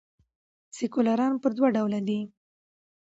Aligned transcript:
سیکولران 0.75 1.33
پر 1.41 1.51
دوه 1.57 1.69
ډوله 1.75 1.99
دي. 2.07 2.19